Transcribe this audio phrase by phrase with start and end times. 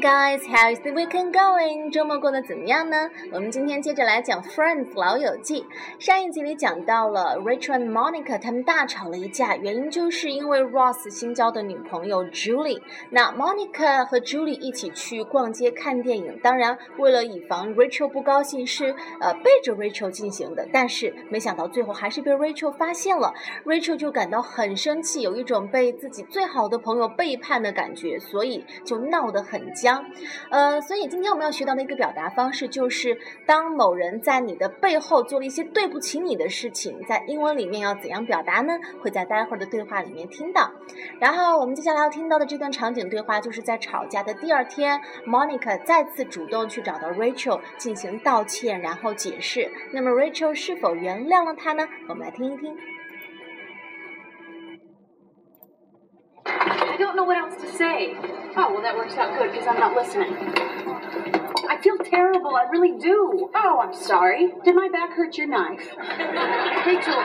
[0.00, 1.90] Guys, how is the weekend going?
[1.90, 3.10] 周末过得怎么样呢？
[3.32, 5.66] 我们今天接着来讲《Friends》老友记。
[5.98, 12.80] 上一集里讲到了 Rachel and Monica 他们大吵了一架，原因就是因为 Ross 新交的女朋友 Julie。
[13.10, 20.68] 那 Monica 和 Julie 一起去逛街看电影，当然为了以防 Rachel 不高兴，是呃背着 Rachel 进行的。
[20.72, 29.87] 但是没想到最后还是被 Rachel 发现了，Rachel 就感到很生气，有一种被自己最好的朋友背叛的感觉，所以就闹得很僵。
[29.88, 30.04] 将，
[30.50, 33.16] 呃，所以今天我们要学到的一个表达方式就是，
[33.46, 38.74] 当某人在你的背后做了一些对不起你的事情，在英文里面要怎样表达呢？
[39.00, 40.70] 会在待会儿的对话里面听到。
[41.18, 49.70] 然后我们接下来要听到的这段场景对话，就是在吵架的第二天，Monica 再次主动去找到 Rachel 进行道歉，然后解释。
[49.94, 51.88] 那么 Rachel 是否原谅了他呢？
[52.10, 52.76] 我们来听一听。
[56.98, 58.16] don't know what else to say.
[58.56, 60.34] Oh, well, that works out good because I'm not listening.
[61.68, 62.56] I feel terrible.
[62.56, 63.50] I really do.
[63.54, 64.52] Oh, I'm sorry.
[64.64, 65.94] Did my back hurt your knife?
[65.96, 67.18] Rachel,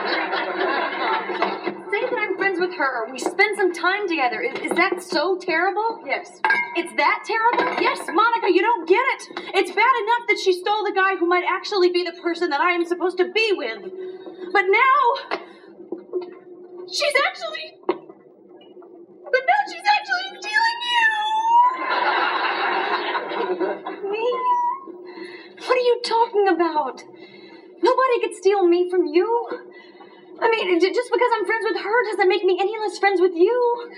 [1.90, 3.10] say that I'm friends with her.
[3.10, 4.42] We spend some time together.
[4.42, 6.02] Is, is that so terrible?
[6.04, 6.28] Yes.
[6.76, 7.80] It's that terrible?
[7.80, 9.22] Yes, Monica, you don't get it.
[9.54, 12.60] It's bad enough that she stole the guy who might actually be the person that
[12.60, 13.82] I am supposed to be with.
[14.52, 15.38] But now,
[16.86, 18.03] she's actually
[19.66, 21.08] she's actually stealing you!
[24.10, 24.26] me?
[25.58, 27.02] What are you talking about?
[27.82, 29.48] Nobody could steal me from you.
[30.40, 33.34] I mean, just because I'm friends with her doesn't make me any less friends with
[33.34, 33.90] you.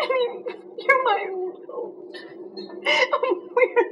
[0.00, 0.44] I mean,
[0.78, 2.16] you're my world.
[3.56, 3.84] We're...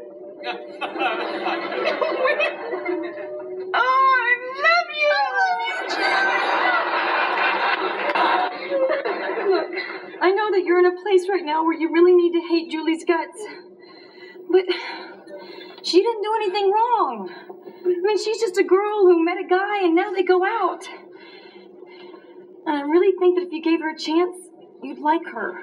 [3.75, 4.23] oh, I
[4.63, 5.11] love you!
[8.15, 8.44] I love you,
[8.75, 9.71] Look,
[10.21, 12.71] I know that you're in a place right now where you really need to hate
[12.71, 13.41] Julie's guts.
[14.51, 14.65] But
[15.83, 17.31] she didn't do anything wrong.
[17.31, 20.85] I mean, she's just a girl who met a guy and now they go out.
[22.67, 24.37] And I really think that if you gave her a chance,
[24.83, 25.63] you'd like her.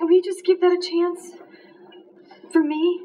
[0.00, 1.32] Will you just give that a chance?
[2.52, 3.00] For me?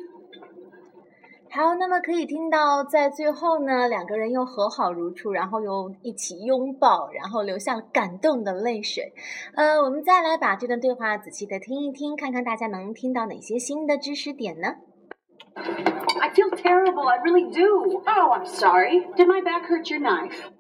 [1.52, 9.12] 好，那么可以听到，在最后呢，两个人又和好如初，然后又一起拥抱，然后流下了感动的泪水。
[9.56, 14.76] 呃，我们再来把这段对话仔细的听一听，看看大家能听到哪些新的知识点呢
[15.56, 17.98] ？I feel terrible, I really do.
[18.06, 19.08] Oh, I'm sorry.
[19.16, 20.52] Did my back hurt your knife?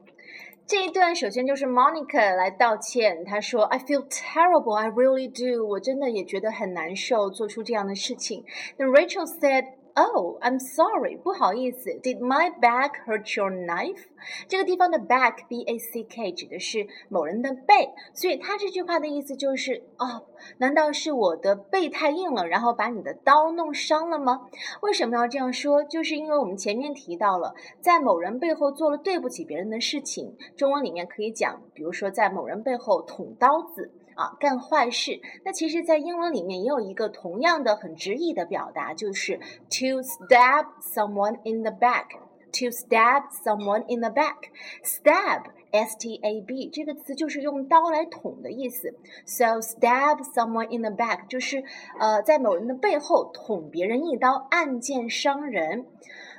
[0.65, 5.67] 这一段首先就是 Monica 来道歉，她说 I feel terrible, I really do.
[5.67, 8.43] 我真的也觉得很难受，做出这样的事情。
[8.77, 9.78] 那 Rachel said.
[9.99, 11.89] Oh, I'm sorry，不好意思。
[11.89, 14.05] Did my back hurt your knife？
[14.47, 20.27] 这个地方的 back b a c k 指的是某人的背，所以他这句话的意思就是哦，
[20.59, 24.47] 难道是我的背太硬了，然后把你的刀弄伤了吗？
[24.81, 25.83] 为什么要这样说？
[25.83, 33.91] 就是因为我们前面提到了，在某人背后做了对不起别人的事情，中文里面可以讲，比如说在某人背后捅刀子。
[34.19, 35.21] 啊，干坏事。
[35.45, 39.37] 那其实，在英文里面也有一个同样的很直译的表达，就是
[39.69, 42.07] to stab someone in the back。
[42.51, 44.49] to stab someone in the back。
[44.83, 48.93] stab s t a b 这个词就是用刀来捅的意思。
[49.25, 51.63] So stab someone in the back 就是
[51.97, 55.85] 呃在某人的背后捅别人一刀，暗箭伤人。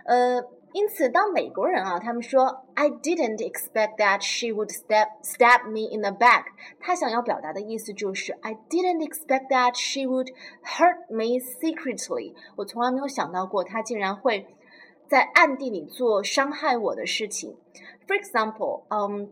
[0.05, 0.45] 呃。
[0.74, 6.46] 因此，当美国人啊，他们说 "I didn't expect that she would stab stab me in the back"，
[6.80, 14.48] 他想要表达的意思就是 "I didn't expect that she would hurt me secretly"，我从来没有想到过她竟然会
[15.08, 17.58] 在暗地里做伤害我的事情。
[18.08, 19.30] For example, um.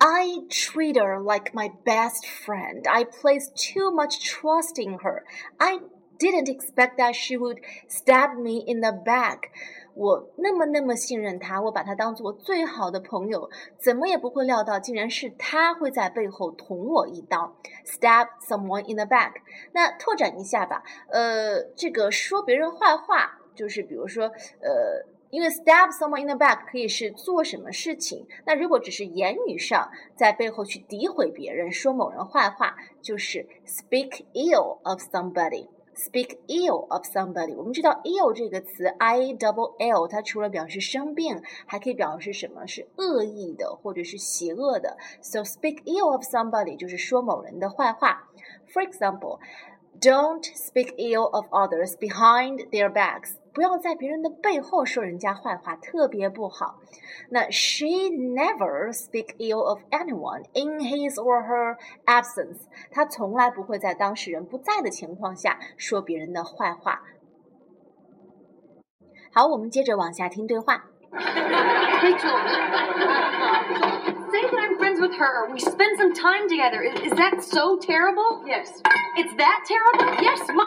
[0.00, 2.86] I treat her like my best friend.
[2.86, 5.22] I place too much trust in her.
[5.56, 5.78] I
[6.18, 9.50] didn't expect that she would stab me in the back.
[9.95, 17.53] 我那么那么信任他，我把他当做最好的朋友，怎么也不会料到，竟然是他会在背后捅我一刀
[17.85, 19.33] ，stab someone in the back。
[19.73, 24.25] 那拓展一下吧，呃，这个说别人坏话，就是比如说，
[24.61, 35.67] 呃，因为 stab someone in the back 可以是做什么事情，那如果只是言语上在背后去诋毁别人，说某人坏话，就是 speak ill of somebody。
[35.98, 44.96] Speak ill of somebody，我们知道 ill 这个词，i double l，它除了表示生病，还可以表示什么是恶意的或者是邪恶的。
[45.22, 48.28] So speak ill of somebody 就是说某人的坏话。
[48.72, 53.34] For example，don't speak ill of others behind their backs。
[53.58, 56.80] 不要在别人的背后说人家坏话，特别不好。
[57.30, 61.76] 那 She never speak ill of anyone in his or her
[62.06, 62.62] absence。
[62.90, 67.02] 她从来不会在当事人不在的情况下说别人的坏话。
[69.32, 70.84] 好，我们接着往下听对话。
[71.12, 72.36] Rachel,
[74.30, 75.48] say that I'm friends with her.
[75.48, 76.82] We spend some time together.
[76.82, 78.42] Is, is that so terrible?
[78.46, 78.82] Yes.
[79.16, 80.22] It's that terrible?
[80.22, 80.66] Yes, Mom.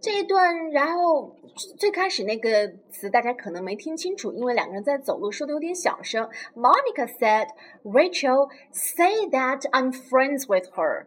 [0.00, 1.36] 这一段，然后
[1.76, 6.28] 最开始那个词大家可能没听清楚，因为两个人在走路，说的有点小声。
[6.54, 7.48] Monica said,
[7.82, 11.06] "Rachel, say that I'm friends with her."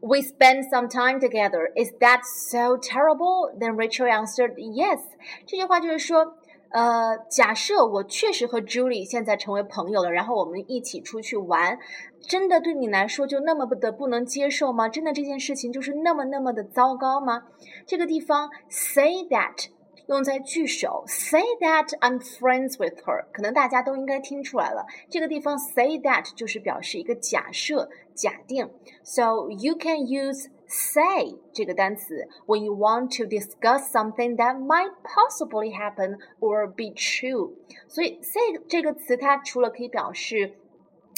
[0.00, 1.72] We spend some time together.
[1.74, 3.52] Is that so terrible?
[3.58, 5.00] Then Rachel answered, Yes.
[5.44, 6.36] 这句话就是说，
[6.73, 11.77] 呃，假设我确实和 Julie 现在成为朋友了，然后我们一起出去玩，
[12.19, 14.89] 真的对你来说就那么的不能接受吗？
[14.89, 17.43] 真的这件事情就是那么那么的糟糕吗？
[17.85, 19.67] 这个地方 say that。
[20.07, 24.85] 用在句首，say that I'm friends with her，可能大家都应该听出来了。
[25.09, 28.69] 这个地方 say that 就是表示一个假设、假定。
[29.01, 36.18] So you can use say 这个单词 when you want to discuss something that might possibly happen
[36.40, 37.54] or be true。
[37.86, 40.54] 所以 say 这个词它除了可以表示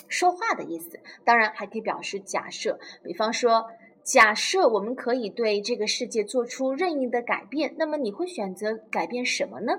[0.08, 2.78] 说话的意思，当然还可以表示假设。
[3.02, 3.66] 比方说。
[4.02, 9.74] 假设我们可以对这个世界做出任意的改变，那么你会选择改变什么呢？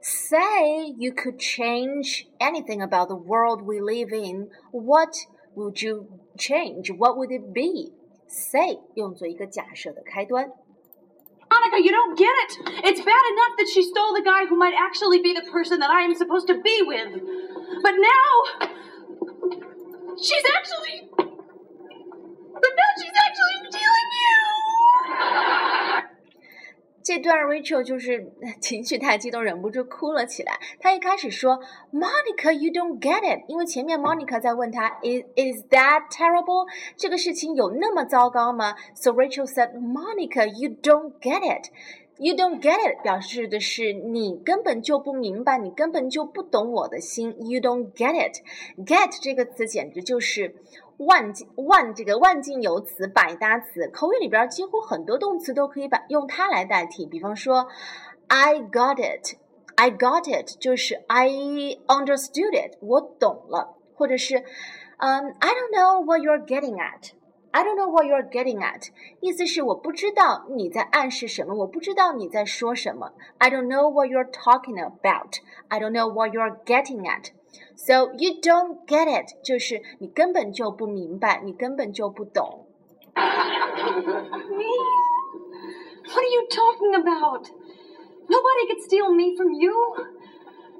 [0.00, 4.48] Say you could change anything about the world we live in.
[4.70, 5.14] What
[5.56, 6.06] would you
[6.36, 6.96] change?
[6.96, 7.92] What would it be?
[8.30, 10.52] Say 用作一个假设的开端。
[11.48, 12.84] Monica, you don't get it.
[12.84, 15.90] It's bad enough that she stole the guy who might actually be the person that
[15.90, 17.22] I am supposed to be with.
[17.82, 18.68] But now,
[20.18, 21.29] she's actually.
[27.13, 28.31] 这段 Rachel 就是
[28.61, 30.57] 情绪太激动，忍不住哭了起来。
[30.79, 31.59] 她一开始说
[31.91, 41.11] ：“Monica, you don't get it。”因为前面 Monica 在问她：“Is is that terrible？” 这个事情有那么糟糕吗？So Rachel said, "Monica, you don't
[41.19, 41.69] get it.
[42.21, 47.35] You don't get it." 表示的是你根本就不明白，你根本就不懂我的心。
[47.39, 48.37] You don't get it.
[48.85, 50.55] Get 这个词简直就是。
[50.97, 57.07] 万万这个万金油词百搭词，口语里边几乎很多动词都可以把用它来代替。
[57.07, 57.65] 比方说
[58.27, 61.27] ，I got it，I got it 就是 I
[61.87, 63.75] understood it，我懂了。
[63.95, 64.43] 或者是，
[64.97, 67.13] 嗯、，I don't know what you're getting at
[67.52, 68.88] at，I don't know what you're getting at，
[69.20, 73.12] 意思是我不知道你在暗示什么，我不知道你在说什么。
[73.38, 79.06] I don't know what you're talking about，I don't know what you're getting at。So you don't get
[79.08, 82.66] it，就是你根本就不明白，你根本就不懂。
[83.14, 83.22] Me?
[86.04, 87.48] What are you talking about?
[88.28, 89.72] Nobody could steal me from you.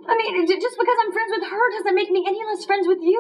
[0.09, 3.03] I mean, just because I'm friends with her doesn't make me any less friends with
[3.03, 3.19] you.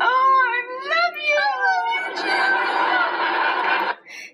[0.00, 0.58] oh, I
[0.92, 1.44] love you.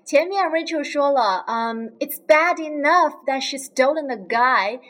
[0.05, 4.81] 前面 Rachel 说了，嗯、um,，It's bad enough that she's stolen the guy。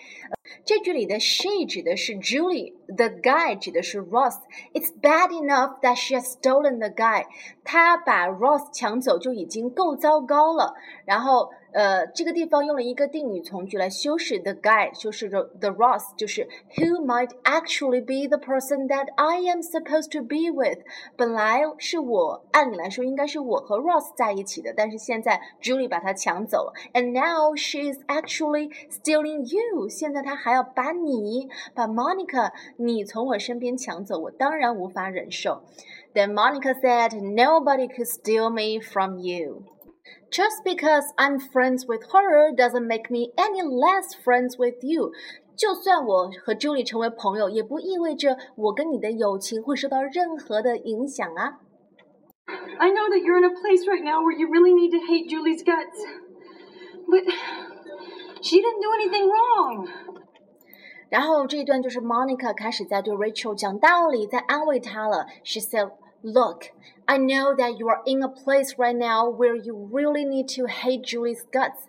[0.64, 7.26] 这句里的 she 指的是 Julie，the guy 指的是 Ross。It's bad enough that she has stolen the guy。
[7.62, 10.74] 她把 Ross 抢走就已经够糟糕了。
[11.04, 20.11] 然后 呃，这个地方用了一个定语从句来修饰 the guy，修饰着 the Ross，就是 who might actually be the person that I am supposed
[20.13, 20.79] to be with。
[21.15, 29.89] 本来是我，按理来说应该是我和 Ross 在一起的，但是现在 Julie 把他抢走了，and now she is actually stealing you。
[29.89, 35.63] 现在她还要把你，把 Monica，你从我身边抢走，我当然无法忍受。
[36.13, 39.63] Then Monica said, "Nobody could steal me from you."
[40.30, 45.12] Just because I'm friends with her doesn't make me any less friends with you.
[45.54, 51.60] 就算我和 Julie 成为朋友，也不意味着我跟你的友情会受到任何的影响啊。
[52.78, 55.62] I know that you're in a place right now where you really need to hate Julie's
[55.62, 56.00] guts,
[57.06, 57.24] but
[58.40, 59.88] she didn't do anything wrong.
[61.10, 65.26] 然后这一段就是 Monica 开始在对 Rachel 讲道理，在安慰她了。
[65.44, 65.92] She said.
[66.24, 66.66] Look,
[67.06, 70.66] I know that you are in a place right now where you really need to
[70.66, 71.88] hate Julie's guts.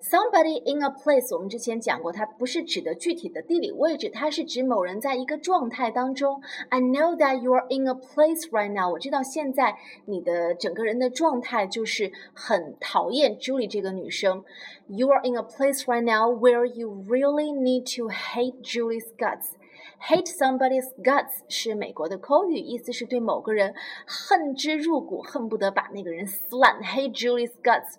[0.00, 6.42] Somebody in a place，我们之前讲过，它不是指的具体的地理位置，它是指某人在一个状态当中。
[6.68, 8.92] I know that you are in a place right now。
[8.92, 14.44] 我知道现在你的整个人的状态就是很讨厌 Julie 这个女生。
[14.88, 19.52] You are in a place right now where you really need to hate Julie's guts。
[20.01, 23.73] Hate somebody's guts 是美国的口语，意思是对某个人
[24.05, 26.81] 恨之入骨，恨不得把那个人撕烂。
[26.81, 27.95] Hate Julie's guts。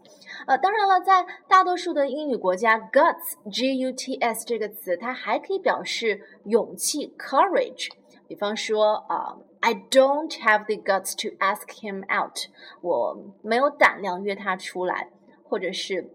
[0.46, 7.90] 呃，当然了，在大多数的英语国家，guts（g-u-t-s） 这个词它还可以表示勇气 （courage）。
[8.26, 12.38] 比方说啊、，I don't have the guts to ask him out，
[12.80, 15.10] 我没有胆量约他出来，
[15.44, 16.14] 或者是。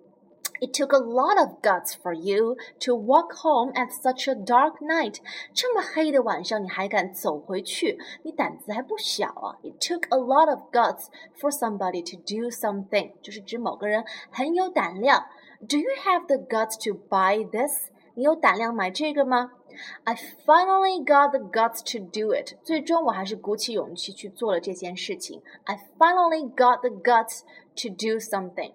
[0.62, 4.82] It took a lot of guts for you to walk home at such a dark
[4.82, 5.16] night.
[5.54, 7.98] 这么黑的晚上，你还敢走回去？
[8.24, 9.56] 你胆子还不小啊！
[9.62, 11.06] It took a lot of guts
[11.38, 15.24] for somebody to do something，就是指某个人很有胆量。
[15.66, 17.90] Do you have the guts to buy this？
[18.14, 19.52] 你有胆量买这个吗？
[20.04, 22.58] I finally got the guts to do it。
[22.62, 25.40] 最终我还是鼓起勇气去做了这件事情。
[25.64, 27.40] I finally got the guts
[27.76, 28.72] to do something。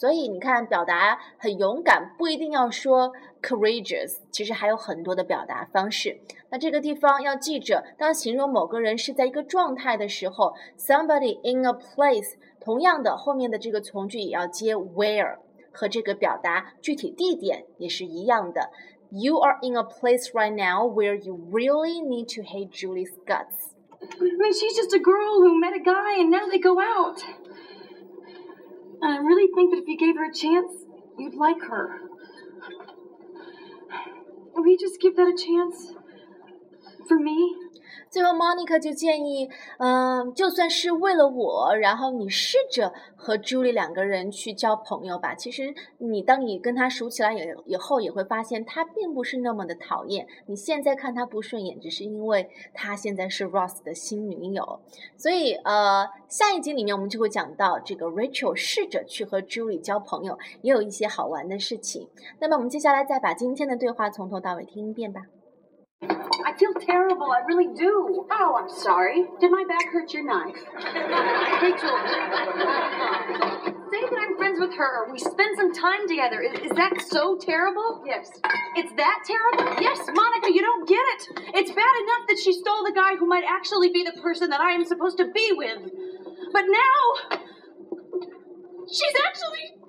[0.00, 3.12] 所以你看，表达很勇敢不一定要说
[3.42, 6.20] courageous，其实还有很多的表达方式。
[6.50, 15.38] 那这个地方要记着，当形容某个人是在一个状态的时候，somebody in a place，同样的后面的这个从句也要接 where，
[15.72, 18.70] 和这个表达具体地点也是一样的。
[19.10, 23.72] You are in a place right now where you really need to hate Julie's guts.
[24.02, 27.22] I mean, she's just a girl who met a guy and now they go out.
[29.03, 30.85] I really think that if you gave her a chance,
[31.17, 32.01] you'd like her.
[34.55, 35.93] Will you just give that a chance?
[37.07, 37.55] For me?
[38.11, 39.49] 最后，Monica 就建议，
[39.79, 45.33] 嗯，就算是为了我，然后你试着和 Julie 两个人去交朋友吧。
[45.33, 50.27] 其实，你当你跟他熟起来以以后，也会发现他并不是那么的讨厌。
[50.47, 54.81] 你现在看他不顺眼，只是因为他现在是 Ross 的新女友。
[55.15, 62.09] 所以，呃，下一集里面我们就会讲到这个 Rachel 试着去和 Julie 交朋友，也有一些好玩的事情。
[62.39, 65.21] 那么，我们接下来再把今天的对话从头到尾听一遍吧。
[66.45, 67.31] I feel terrible.
[67.31, 68.25] I really do.
[68.31, 69.25] Oh, I'm sorry.
[69.39, 70.55] Did my back hurt your knife?
[71.61, 71.97] Rachel,
[73.91, 75.11] say that I'm friends with her.
[75.11, 76.41] We spend some time together.
[76.41, 78.03] Is, is that so terrible?
[78.05, 78.29] Yes.
[78.75, 79.81] It's that terrible?
[79.81, 81.27] Yes, Monica, you don't get it.
[81.55, 84.61] It's bad enough that she stole the guy who might actually be the person that
[84.61, 85.79] I am supposed to be with.
[86.53, 87.37] But now,
[88.87, 89.80] she's actually.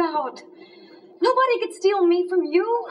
[0.00, 0.42] About?
[1.20, 2.86] Nobody could steal me from you.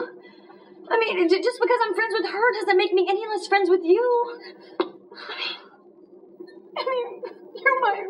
[0.90, 3.82] I mean, just because I'm friends with her doesn't make me any less friends with
[3.84, 4.38] you.
[6.76, 7.22] I mean,
[7.54, 8.04] you're my.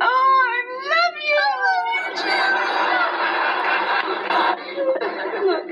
[0.00, 1.44] oh, I love you.
[5.48, 5.66] Look,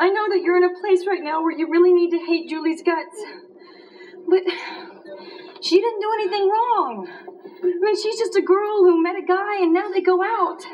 [0.00, 2.48] I know that you're in a place right now where you really need to hate
[2.48, 3.22] Julie's guts.
[4.28, 4.42] But
[5.62, 7.08] she didn't do anything wrong.
[7.62, 10.64] I mean, she's just a girl who met a guy and now they go out.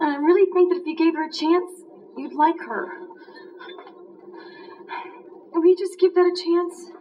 [0.00, 1.82] And I really think that if you gave her a chance,
[2.16, 3.00] you'd like her.
[5.54, 6.95] Will you just give that a chance?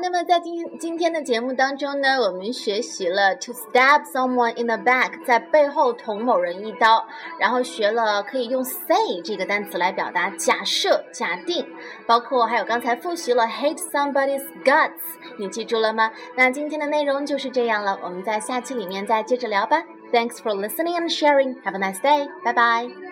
[0.00, 7.06] 那么在今今天的节目当中呢，我们学习了 to stab someone in the back，在背后捅某人一刀，
[7.38, 11.66] 然后学了可以用 say 这个单词来表达假设、假定，
[12.06, 14.92] 包括还有刚才复习了 hate somebody's guts，
[15.38, 16.10] 你记住了吗？
[16.36, 19.82] 那今天的内容就是这样了，我们在下期里面再接着聊吧。
[20.12, 21.60] Thanks for listening and sharing.
[21.62, 22.28] Have a nice day.
[22.42, 23.07] Bye bye.